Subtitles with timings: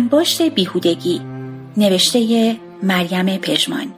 [0.00, 1.20] انباشت بیهودگی
[1.76, 3.94] نوشته مریم پژمان.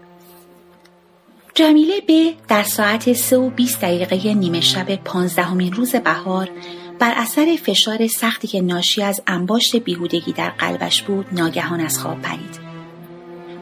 [1.54, 6.50] جمیله به در ساعت سه و 20 دقیقه نیمه شب پانزدهمین روز بهار
[6.98, 12.22] بر اثر فشار سختی که ناشی از انباشت بیهودگی در قلبش بود ناگهان از خواب
[12.22, 12.58] پرید.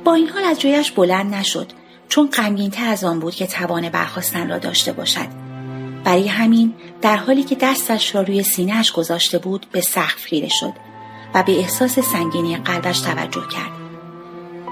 [0.05, 1.73] با این حال از جایش بلند نشد
[2.09, 5.29] چون غمگینتر از آن بود که توان برخواستن را داشته باشد.
[6.05, 10.90] برای همین در حالی که دستش را روی سینهاش گذاشته بود به سقف خیره شد.
[11.35, 13.73] و به احساس سنگینی قلبش توجه کرد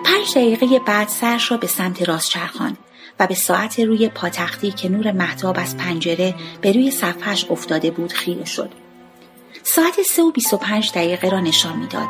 [0.05, 2.77] پنج دقیقه بعد سرش را به سمت راست چرخان
[3.21, 8.13] و به ساعت روی پاتختی که نور محتاب از پنجره به روی صفحش افتاده بود
[8.13, 8.71] خیره شد.
[9.63, 12.09] ساعت سه و بیس و پنج دقیقه را نشان می‌داد.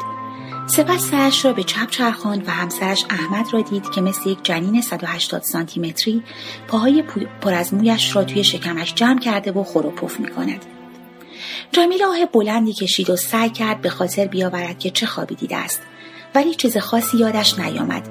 [0.67, 4.83] سپس سرش را به چپ چرخاند و همسرش احمد را دید که مثل یک جنین
[4.83, 6.23] 180 سانتی متری
[6.69, 7.03] پاهای
[7.41, 10.78] پر از مویش را توی شکمش جمع کرده و خور و پف می کند.
[11.73, 15.81] جمیل آه بلندی کشید و سعی کرد به خاطر بیاورد که چه خوابی دیده است.
[16.35, 18.09] ولی چیز خاصی یادش نیامد.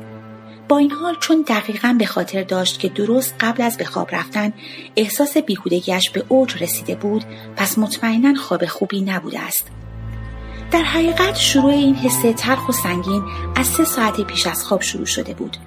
[0.67, 4.53] با این حال چون دقیقا به خاطر داشت که درست قبل از به خواب رفتن
[4.95, 7.23] احساس بیهودگیش به اوج رسیده بود
[7.55, 9.67] پس مطمئنا خواب خوبی نبوده است.
[10.71, 13.23] در حقیقت شروع این حس تلخ و سنگین
[13.55, 15.57] از سه ساعت پیش از خواب شروع شده بود.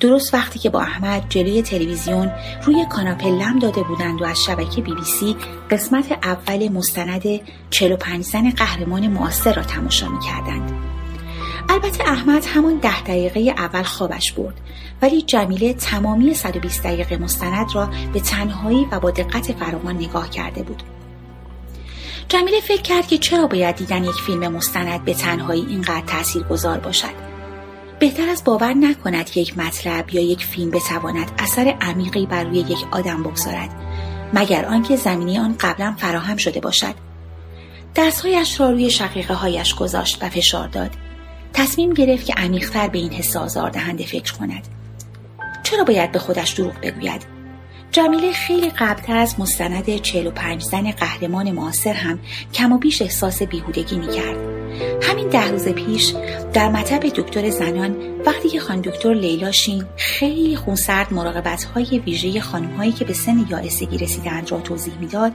[0.00, 2.32] درست وقتی که با احمد جلوی تلویزیون
[2.64, 5.36] روی کاناپه لم داده بودند و از شبکه بی بی سی
[5.70, 7.22] قسمت اول مستند
[7.70, 10.72] 45 زن قهرمان معاصر را تماشا می کردند.
[11.68, 14.60] البته احمد همون ده دقیقه اول خوابش برد
[15.02, 20.62] ولی جمیله تمامی 120 دقیقه مستند را به تنهایی و با دقت فراوان نگاه کرده
[20.62, 20.82] بود.
[22.28, 26.78] جمیله فکر کرد که چرا باید دیدن یک فیلم مستند به تنهایی اینقدر تأثیر گذار
[26.78, 27.29] باشد.
[28.00, 32.58] بهتر از باور نکند که یک مطلب یا یک فیلم بتواند اثر عمیقی بر روی
[32.58, 33.70] یک آدم بگذارد
[34.34, 36.94] مگر آنکه زمینی آن قبلا فراهم شده باشد.
[37.96, 40.90] دستهایش را روی شقیقه هایش گذاشت و فشار داد.
[41.52, 44.68] تصمیم گرفت که عمیقتر به این حس آزاردهنده فکر کند.
[45.62, 47.39] چرا باید به خودش دروغ بگوید؟
[47.92, 52.18] جمیله خیلی قبلتر از مستند 45 زن قهرمان معاصر هم
[52.54, 54.36] کم و بیش احساس بیهودگی می‌کرد.
[55.02, 56.14] همین ده روز پیش
[56.52, 57.96] در مطب دکتر زنان
[58.26, 63.12] وقتی که خان دکتر لیلا شین خیلی خونسرد مراقبت های ویژه خانم هایی که به
[63.12, 65.32] سن یائسگی رسیدند را توضیح می‌داد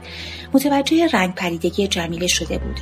[0.52, 2.80] متوجه رنگ پریدگی جمیله شده بود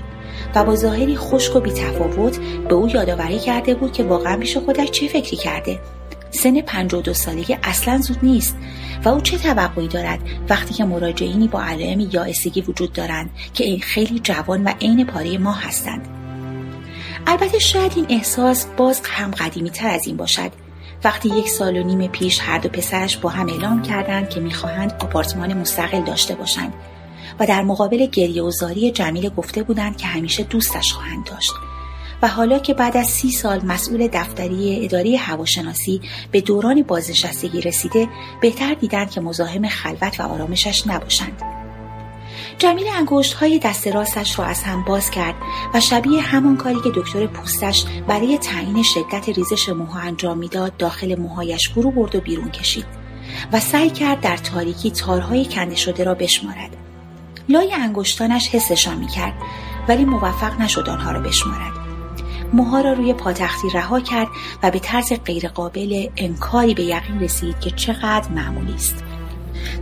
[0.54, 4.90] و با ظاهری خشک و بیتفاوت به او یادآوری کرده بود که واقعا پیش خودش
[4.90, 5.80] چه فکری کرده.
[6.34, 8.56] سن 52 سالگی اصلا زود نیست
[9.04, 13.80] و او چه توقعی دارد وقتی که مراجعینی با علائم یائسگی وجود دارند که این
[13.80, 16.08] خیلی جوان و عین پاره ما هستند؟
[17.26, 20.50] البته شاید این احساس باز هم قدیمی تر از این باشد.
[21.04, 24.92] وقتی یک سال و نیم پیش هر دو پسرش با هم اعلام کردند که می‌خواهند
[25.00, 26.72] آپارتمان مستقل داشته باشند
[27.40, 31.52] و در مقابل گریه و زاری جمیل گفته بودند که همیشه دوستش خواهند داشت.
[32.24, 38.08] و حالا که بعد از سی سال مسئول دفتری اداره هواشناسی به دوران بازنشستگی رسیده
[38.40, 41.42] بهتر دیدند که مزاحم خلوت و آرامشش نباشند.
[42.58, 45.34] جمیل انگشت های دست راستش را از هم باز کرد
[45.74, 51.20] و شبیه همان کاری که دکتر پوستش برای تعیین شدت ریزش موها انجام می‌داد داخل
[51.20, 52.86] موهایش فرو برد و بیرون کشید
[53.52, 56.76] و سعی کرد در تاریکی تارهای کنده شده را بشمارد.
[57.48, 59.34] لای انگشتانش حسشان می‌کرد
[59.88, 61.83] ولی موفق نشد آنها را بشمارد.
[62.54, 64.28] موها را روی پاتختی رها کرد
[64.62, 69.04] و به طرز غیرقابل انکاری به یقین رسید که چقدر معمولی است.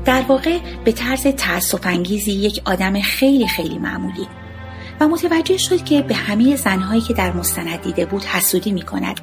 [0.05, 4.29] در واقع به طرز تأصف انگیزی یک آدم خیلی خیلی معمولی.
[5.01, 9.21] و متوجه شد که به همه زنهایی که در مستند دیده بود حسودی می کند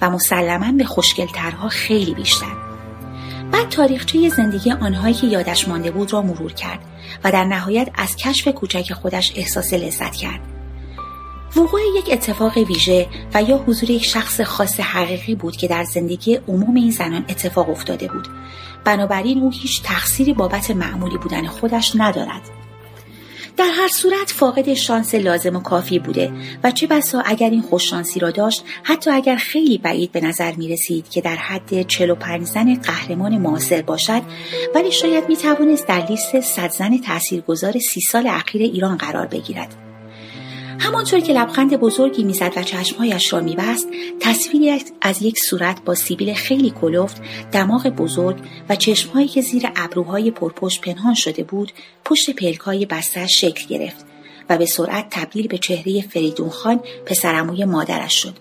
[0.00, 2.56] و مسلما به خوشگلترها خیلی بیشتر.
[3.52, 6.78] بعد تاریخچه زندگی آنهایی که یادش مانده بود را مرور کرد
[7.24, 10.53] و در نهایت از کشف کوچک خودش احساس لذت کرد.
[11.56, 16.34] وقوع یک اتفاق ویژه و یا حضور یک شخص خاص حقیقی بود که در زندگی
[16.48, 18.28] عموم این زنان اتفاق افتاده بود.
[18.84, 22.40] بنابراین او هیچ تقصیری بابت معمولی بودن خودش ندارد.
[23.56, 26.32] در هر صورت فاقد شانس لازم و کافی بوده
[26.64, 30.68] و چه بسا اگر این خوششانسی را داشت حتی اگر خیلی بعید به نظر می
[30.68, 34.22] رسید که در حد 45 زن قهرمان معاصر باشد
[34.74, 39.93] ولی شاید می توانست در لیست صد زن تاثیرگذار سی سال اخیر ایران قرار بگیرد.
[40.78, 43.88] همانطور که لبخند بزرگی می‌زد و چشمهایش را میبست
[44.20, 47.22] تصویری از یک صورت با سیبیل خیلی کلفت
[47.52, 48.36] دماغ بزرگ
[48.68, 51.72] و چشمهایی که زیر ابروهای پرپشت پنهان شده بود
[52.04, 54.06] پشت پلکای بسته شکل گرفت
[54.48, 58.34] و به سرعت تبدیل به چهره فریدون خان پسرموی مادرش شد.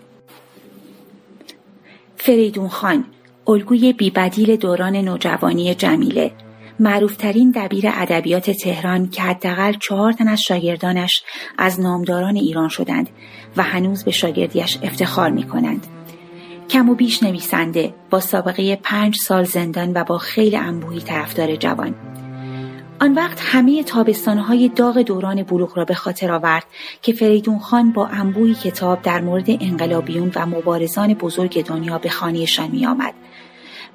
[2.17, 3.05] فریدون خان
[3.47, 6.31] الگوی بیبدیل دوران نوجوانی جمیله
[6.79, 11.23] معروفترین دبیر ادبیات تهران که حداقل چهار تن از شاگردانش
[11.57, 13.09] از نامداران ایران شدند
[13.57, 15.87] و هنوز به شاگردیش افتخار می کنند.
[16.69, 21.95] کم و بیش نویسنده با سابقه پنج سال زندان و با خیلی انبوهی طرفدار جوان
[23.01, 26.65] آن وقت همه تابستانهای داغ دوران بلوغ را به خاطر آورد
[27.01, 32.71] که فریدون خان با انبوهی کتاب در مورد انقلابیون و مبارزان بزرگ دنیا به خانهشان
[32.71, 33.13] می آمد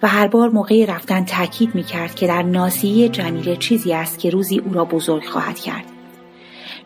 [0.02, 4.30] و هر بار موقع رفتن تاکید می کرد که در ناسیه جمیله چیزی است که
[4.30, 5.84] روزی او را بزرگ خواهد کرد.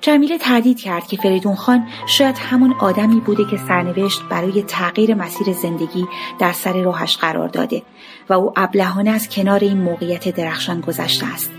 [0.01, 5.53] جمیله تردید کرد که فریدون خان شاید همون آدمی بوده که سرنوشت برای تغییر مسیر
[5.53, 6.07] زندگی
[6.39, 7.83] در سر راهش قرار داده
[8.29, 11.51] و او ابلهانه از کنار این موقعیت درخشان گذشته است.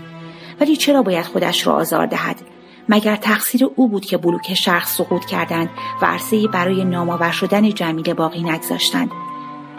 [0.60, 2.36] ولی چرا باید خودش را آزار دهد؟
[2.88, 5.70] مگر تقصیر او بود که بلوک شرق سقوط کردند
[6.02, 9.10] و عرصه برای نامآور شدن جمیله باقی نگذاشتند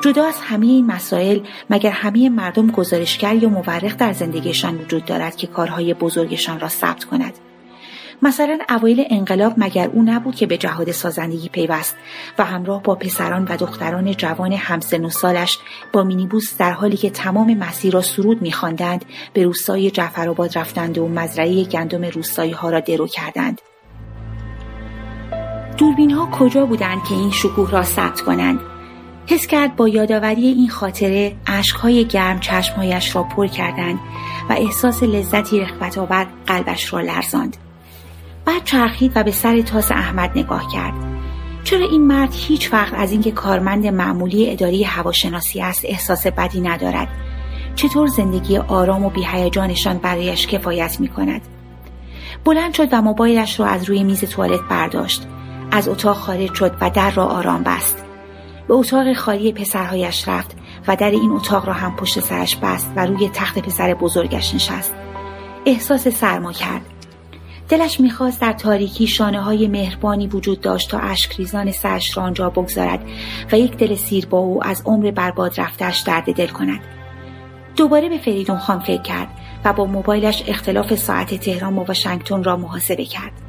[0.05, 5.35] جدا از همه این مسائل مگر همه مردم گزارشگر یا مورخ در زندگیشان وجود دارد
[5.35, 7.33] که کارهای بزرگشان را ثبت کند؟
[8.21, 11.95] مثلا اوایل انقلاب مگر او نبود که به جهاد سازندگی پیوست
[12.37, 15.59] و همراه با پسران و دختران جوان همسن و سالش
[15.93, 21.07] با مینیبوس در حالی که تمام مسیر را سرود میخواندند به روستای جعفرآباد رفتند و
[21.07, 23.61] مزرعه گندم روستایی ها را درو کردند.
[25.77, 28.74] دوربین ها کجا بودند که این شکوه را ثبت کنند؟
[29.27, 33.99] حس کرد با یادآوری این خاطره اشکهای گرم چشمهایش را پر کردند
[34.49, 37.57] و احساس لذتی رخوت آور قلبش را لرزاند.
[38.45, 40.93] بعد چرخید و به سر تاس احمد نگاه کرد.
[41.63, 47.07] چرا این مرد هیچ وقت از اینکه کارمند معمولی اداری هواشناسی است احساس بدی ندارد؟
[47.75, 51.41] چطور زندگی آرام و بیهیجانشان برایش کفایت می کند
[52.45, 55.27] بلند شد و موبایلش را از روی میز توالت برداشت.
[55.71, 58.04] از اتاق خارج شد و در را آرام بست.
[58.67, 60.57] به اتاق خالی پسرهایش رفت
[60.87, 64.93] و در این اتاق را هم پشت سرش بست و روی تخت پسر بزرگش نشست.
[65.65, 66.81] احساس سرما کرد.
[67.69, 73.05] دلش می‌خواست در تاریکی شانه های مهربانی وجود داشت تا اشکریزان سرش را آنجا بگذارد
[73.51, 76.79] و یک دل سیر با او از عمر برباد رفتش درد دل کند.
[77.75, 79.27] دوباره به فریدون خان فکر کرد
[79.65, 83.44] و با موبایلش اختلاف ساعت تهران و واشنگتن را محاسبه کرد.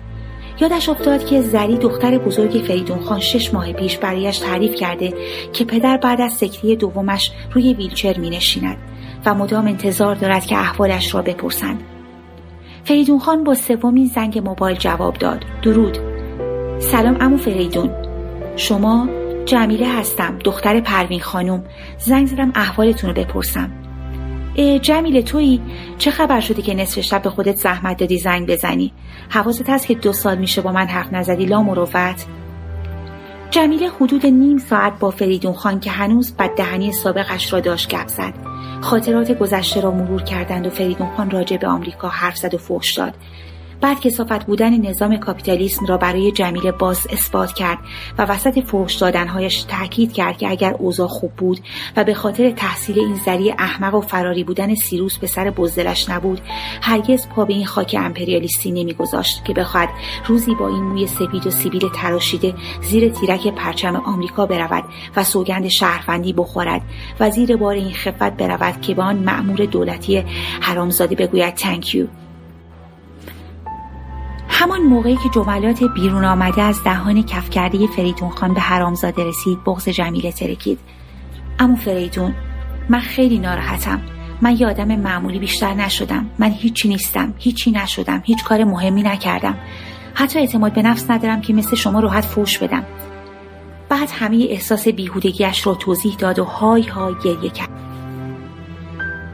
[0.60, 5.14] یادش افتاد که زری دختر بزرگ فریدون خان شش ماه پیش برایش تعریف کرده
[5.52, 8.76] که پدر بعد از سکری دومش روی ویلچر می نشیند
[9.26, 11.82] و مدام انتظار دارد که احوالش را بپرسند.
[12.84, 15.44] فریدون خان با سومین زنگ موبایل جواب داد.
[15.62, 15.98] درود.
[16.78, 17.90] سلام امو فریدون.
[18.56, 19.08] شما
[19.44, 21.64] جمیله هستم دختر پروین خانم
[21.98, 23.85] زنگ زدم احوالتون رو بپرسم
[24.56, 25.60] جمیل تویی
[25.98, 28.92] چه خبر شده که نصف شب به خودت زحمت دادی زنگ بزنی؟
[29.28, 32.26] حواست هست که دو سال میشه با من حرف نزدی لا مروت.
[33.50, 38.08] جمیله حدود نیم ساعت با فریدون خان که هنوز بد دهنی سابقش را داشت گپ
[38.08, 38.34] زد.
[38.80, 42.94] خاطرات گذشته را مرور کردند و فریدون خان راجع به آمریکا حرف زد و فوش
[42.94, 43.14] داد.
[43.80, 47.78] بعد کسافت بودن نظام کاپیتالیسم را برای جمیله باز اثبات کرد
[48.18, 51.60] و وسط فوش دادنهایش تاکید کرد که اگر اوضاع خوب بود
[51.96, 56.40] و به خاطر تحصیل این ذریع احمق و فراری بودن سیروس به سر بزدلش نبود
[56.82, 59.88] هرگز پا به این خاک امپریالیستی نمیگذاشت که بخواهد
[60.26, 64.84] روزی با این موی سپید و سیبیل تراشیده زیر تیرک پرچم آمریکا برود
[65.16, 66.82] و سوگند شهروندی بخورد.
[67.20, 70.24] و زیر بار این خفت برود که به آن مأمور دولتی
[70.60, 72.06] حرامزاده بگوید تنکیو
[74.58, 79.64] همان موقعی که جملات بیرون آمده از دهان کف کرده فریدون خان به حرامزاده رسید
[79.64, 80.78] بغز جمیله ترکید.
[81.58, 82.34] امو فریدون
[82.88, 84.00] من خیلی ناراحتم.
[84.42, 86.30] من یه آدم معمولی بیشتر نشدم.
[86.38, 87.34] من هیچی نیستم.
[87.38, 88.22] هیچی نشدم.
[88.24, 89.56] هیچ کار مهمی نکردم.
[90.14, 92.84] حتی اعتماد به نفس ندارم که مثل شما راحت فوش بدم.
[93.88, 97.75] بعد همه احساس بیهودگیش را توضیح داد و های های گریه کرد.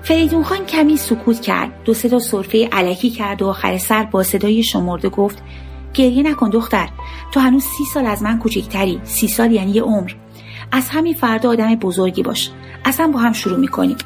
[0.03, 1.85] فریدون خان کمی سکوت کرد.
[1.85, 5.43] دو سه تا صرفه علکی کرد و آخر سر با صدای شمرده گفت
[5.95, 6.89] گریه نکن دختر.
[7.33, 9.01] تو هنوز سی سال از من کوچکتری.
[9.05, 10.13] سی سال یعنی یه عمر.
[10.73, 12.51] از همین فردا آدم بزرگی باش.
[12.85, 13.97] اصلا با هم شروع می‌کنیم.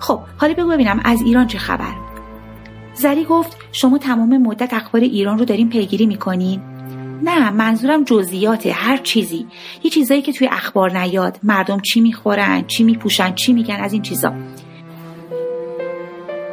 [0.00, 1.92] خب حالا بگو ببینم از ایران چه خبر؟
[2.94, 6.60] زری گفت شما تمام مدت اخبار ایران رو داریم پیگیری می‌کنین؟
[7.22, 9.46] نه منظورم جزئیات هر چیزی.
[9.84, 11.38] یه چیزایی که توی اخبار نیاد.
[11.42, 14.32] مردم چی می‌خورن چی میپوشن چی میگن از این چیزا.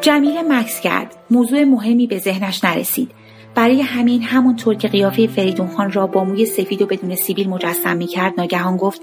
[0.04, 1.16] جمیله مکس کرد.
[1.32, 3.12] موضوع مهمی به ذهنش نرسید.
[3.56, 7.98] برای همین همونطور که قیافه فریدون خان را با موی سفید و بدون سیبیل مجسم
[7.98, 9.02] می کرد ناگهان گفت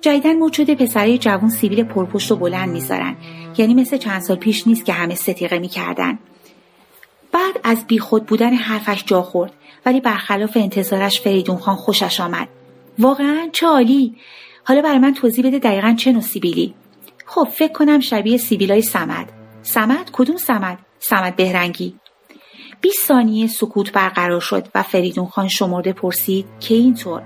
[0.00, 3.16] جدیدن شده پسرای جوون سیبیل پرپشت و بلند می‌ذارن
[3.58, 6.18] یعنی مثل چند سال پیش نیست که همه ستیقه می‌کردن.
[7.32, 9.52] بعد از بیخود بودن حرفش جا خورد
[9.86, 12.48] ولی برخلاف انتظارش فریدون خان خوشش آمد.
[12.98, 14.14] واقعا چه عالی!
[14.64, 16.74] حالا برای من توضیح بده دقیقا چه نوع سیبیلی.
[17.26, 19.39] خب فکر کنم شبیه سیبیلای سمد.
[19.62, 21.94] سمد؟ کدوم سمد؟ سمد بهرنگی.
[22.80, 27.22] 20 ثانیه سکوت برقرار شد و فریدون خان شمرده پرسید که اینطور.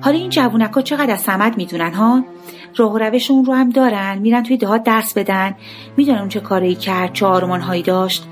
[0.00, 2.24] حالا این جوونک ها چقدر از سمت می‌دونن ها؟
[2.76, 4.18] راه روش اون رو هم دارن.
[4.18, 5.54] میرن توی دهات درس بدن.
[5.96, 8.24] می‌دونن چه کاری کرد چه آرمان هایی داشت.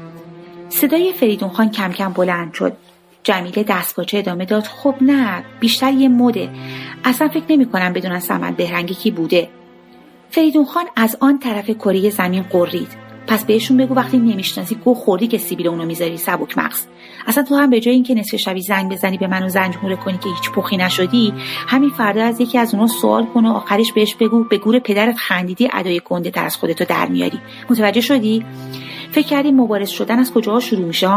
[0.69, 2.77] صدای فریدون خان کم کم بلند شد.
[3.23, 6.51] جمیله دستپاچه ادامه داد؟ خب نه بیشتر یه مده.
[7.05, 9.49] اصلا فکر نمی کنم بدونن سمت بهرنگی کی بوده.
[10.31, 13.10] فریدون خان از آن طرف کره زمین قرید.
[13.27, 16.87] پس بهشون بگو وقتی نمی‌شناسی گو خوردی که سیبیل اونو می‌ذاری سبک مغز.
[17.27, 20.29] اصلا تو هم به جای اینکه نصف شبی زنگ بزنی به منو زنجموره کنی که
[20.29, 21.33] هیچ پخی نشدی
[21.69, 25.17] همین فردا از یکی از اونا سوال کن و آخرش بهش بگو به گور پدرت
[25.17, 27.39] خندیدی ادای گنده تر از خودتو در میاری.
[27.71, 28.45] متوجه شدی؟
[29.13, 31.09] فکر کردی مبارز شدن از کجاها شروع میشه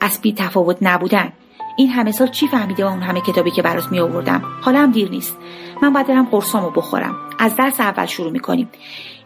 [0.00, 1.32] از بی تفاوت نبودن.
[1.76, 4.90] این همه سال چی فهمیده با اون همه کتابی که برات می آوردم حالا هم
[4.90, 5.36] دیر نیست.
[5.82, 7.14] من باید برم قرصامو بخورم.
[7.38, 8.68] از درس اول شروع می‌کنیم.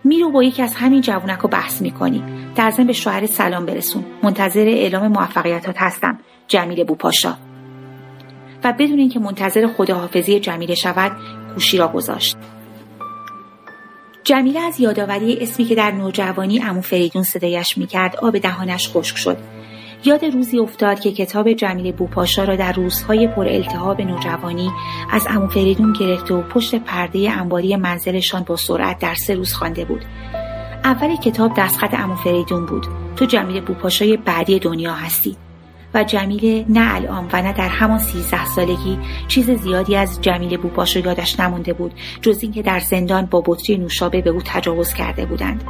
[0.04, 2.22] میرو با یکی از همین جوونک رو بحث می‌کنی.
[2.56, 4.04] در ضمن به شوهر سلام برسون.
[4.22, 6.18] منتظر اعلام موفقیتات هستم.
[6.48, 7.34] جمیل بوپاشا.
[8.64, 11.12] و بدون اینکه منتظر خداحافظی جمیله شود
[11.54, 12.36] گوشی را گذاشت.
[14.24, 19.38] جمیله از یادآوری اسمی که در نوجوانی امو فریدون صدایش می‌کرد آب دهانش خشک شد.
[20.06, 24.70] یاد روزی افتاد که کتاب جمیل بوپاشا را در روزهای پر التهاب نوجوانی
[25.10, 29.84] از امو فریدون گرفته و پشت پرده انباری منزلشان با سرعت در سه روز خوانده
[29.84, 30.04] بود.
[30.84, 32.86] اول کتاب دستخط امو فریدون بود.
[33.16, 35.36] تو جمیل بوپاشای بعدی دنیا هستی.
[35.94, 41.00] و جمیله نه الان و نه در همان سیزده سالگی چیز زیادی از جمیل بوپاشا
[41.00, 41.92] یادش نمونده بود
[42.22, 45.64] جز اینکه در زندان با بطری نوشابه به او تجاوز کرده بودند.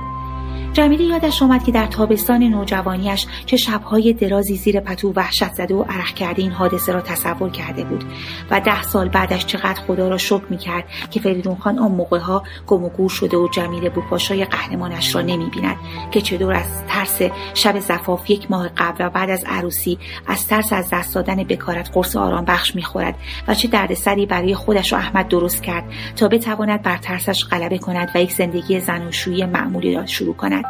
[0.75, 5.83] جمیله یادش آمد که در تابستان نوجوانیش چه شبهای درازی زیر پتو وحشت زده و
[5.83, 8.05] عرق کرده این حادثه را تصور کرده بود
[8.51, 12.85] و ده سال بعدش چقدر خدا را شکر می‌کرد که فریدون خان آن موقعها گم
[12.85, 15.77] و گور شده و جمیله بوپاشای قهرمانش را نمی‌بیند
[16.11, 17.23] که چطور از ترس
[17.55, 21.91] شب زفاف یک ماه قبل و بعد از عروسی از ترس از دست دادن بکارت
[21.93, 23.15] قرص آرام بخش می‌خورد
[23.49, 25.85] و چه دردسری برای خودش و احمد درست کرد
[26.17, 30.64] تا بتواند بر ترسش غلبه کند و یک زندگی زناشویی معمولی را شروع کند.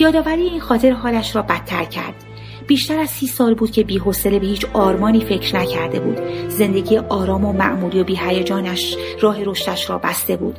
[0.00, 2.14] یادآوری این خاطر حالش را بدتر کرد.
[2.66, 6.18] بیشتر از سی سال بود که بیحوصله به هیچ آرمانی فکر نکرده بود.
[6.48, 10.58] زندگی آرام و معمولی و بیهیجانش راه رشدش را بسته بود.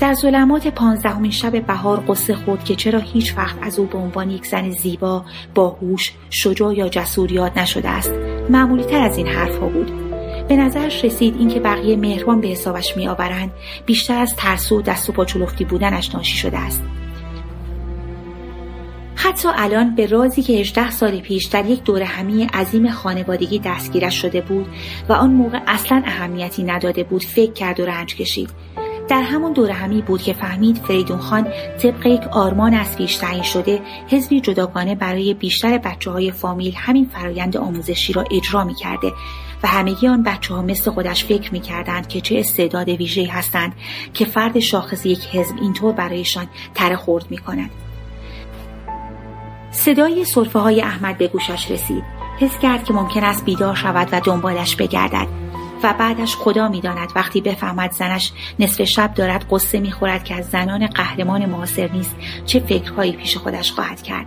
[0.00, 4.30] در ظلمات پانزدهمین شب بهار قصه خود که چرا هیچ وقت از او به عنوان
[4.30, 5.24] یک زن زیبا
[5.54, 8.12] باهوش شجاع یا جسور یاد نشده است.
[8.50, 9.92] معمولی تر از این حرفها بود.
[10.48, 13.52] به نظرش رسید اینکه بقیه مهربان به حسابش میآورند.
[13.86, 16.82] بیشتر از ترس و دست و پاچولفتی بودنش ناشی شده است.
[19.28, 24.22] حتی الان به رازی که 18 سال پیش در یک دور همی عظیم خانوادگی دستگیرش
[24.22, 24.66] شده بود
[25.08, 28.50] و آن موقع اصلا اهمیتی نداده بود فکر کرد و رنج کشید
[29.08, 31.46] در همون دور همی بود که فهمید فریدون خان
[31.78, 37.10] طبق یک آرمان از پیش تعیین شده حزبی جداگانه برای بیشتر بچه های فامیل همین
[37.14, 39.12] فرایند آموزشی را اجرا می کرده
[39.62, 43.72] و همگی آن بچه ها مثل خودش فکر می کردند که چه استعداد ویژه‌ای هستند
[44.14, 47.70] که فرد شاخص یک حزب اینطور برایشان تره خورد می کند.
[49.78, 52.04] صدای صرفه های احمد به گوشش رسید.
[52.40, 55.26] حس کرد که ممکن است بیدار شود و دنبالش بگردد
[55.82, 60.86] و بعدش خدا می‌داند وقتی بفهمد زنش نصف شب دارد قصه می‌خورد که از زنان
[60.86, 62.16] قهرمان معاصر نیست
[62.46, 64.26] چه فکرهایی پیش خودش خواهد کرد.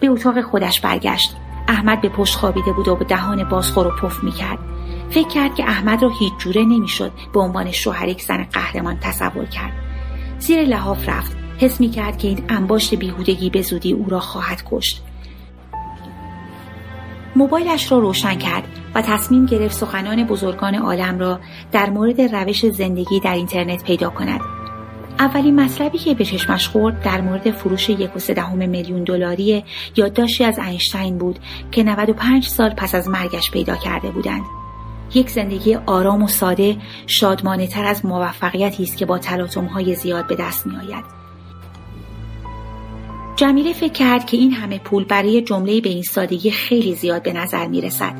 [0.00, 1.36] به اتاق خودش برگشت.
[1.68, 4.58] احمد به پشت خوابیده بود و به دهان بازخور و پف می‌کرد.
[5.10, 9.44] فکر کرد که احمد را هیچ جوره نمی‌شد به عنوان شوهر یک زن قهرمان تصور
[9.44, 9.72] کرد.
[10.38, 11.39] زیر لحاف رفت.
[11.60, 15.02] حس می کرد که این انباشت بیهودگی به زودی او را خواهد کشت.
[17.36, 18.64] موبایلش را روشن کرد
[18.94, 21.40] و تصمیم گرفت سخنان بزرگان عالم را
[21.72, 24.40] در مورد روش زندگی در اینترنت پیدا کند.
[25.18, 29.64] اولین مطلبی که به چشمش خورد در مورد فروش یک و میلیون دلاری
[29.96, 31.38] یادداشتی از اینشتین بود
[31.70, 34.42] که 95 سال پس از مرگش پیدا کرده بودند.
[35.14, 36.76] یک زندگی آرام و ساده
[37.06, 41.19] شادمانه تر از موفقیتی است که با تلاطم های زیاد به دست می آید.
[43.40, 47.32] جمیله فکر کرد که این همه پول برای جمله به این سادگی خیلی زیاد به
[47.32, 48.12] نظر می رسد.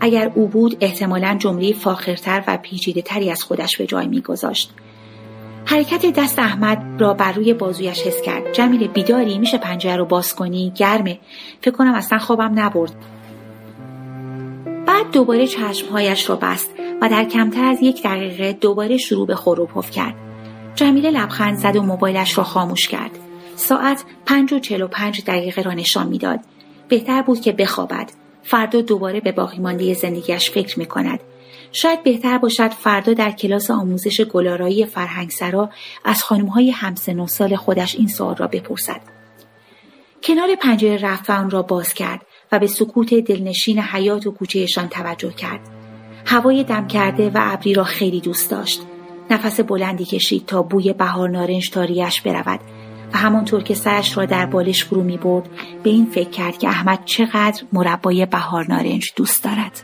[0.00, 4.70] اگر او بود احتمالا جمله فاخرتر و پیچیده تری از خودش به جای می گذاشت.
[5.64, 8.52] حرکت دست احمد را بر روی بازویش حس کرد.
[8.52, 11.18] جمیله بیداری میشه پنجره رو باز کنی؟ گرمه.
[11.60, 12.94] فکر کنم اصلا خوابم نبرد.
[14.86, 16.70] بعد دوباره چشمهایش را بست
[17.02, 20.14] و در کمتر از یک دقیقه دوباره شروع به خروپف کرد.
[20.74, 23.25] جمیله لبخند زد و موبایلش را خاموش کرد.
[23.56, 26.40] ساعت پنج و چل و پنج دقیقه را نشان می‌داد.
[26.88, 28.10] بهتر بود که بخوابد.
[28.42, 31.20] فردا دوباره به باقی مانده زندگیش فکر می کند.
[31.72, 35.70] شاید بهتر باشد فردا در کلاس آموزش گلارایی فرهنگسرا
[36.04, 39.00] از خانمهای همسن و سال خودش این سوال را بپرسد.
[40.22, 44.88] کنار پنجره رفت و آن را باز کرد و به سکوت دلنشین حیات و کوچهشان
[44.88, 45.60] توجه کرد.
[46.26, 48.82] هوای دم کرده و ابری را خیلی دوست داشت.
[49.30, 52.60] نفس بلندی کشید تا بوی بهار نارنج تاریش برود
[53.14, 55.48] و همانطور که سرش را در بالش فرو می برد
[55.82, 59.82] به این فکر کرد که احمد چقدر مربای بهار نارنج دوست دارد.